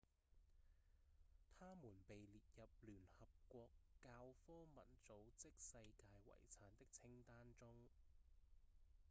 [1.59, 3.69] 它們被列入聯合國
[3.99, 4.09] 教
[4.47, 7.67] 科文組織世界遺產的清單中